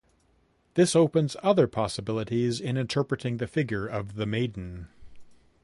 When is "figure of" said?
3.45-4.15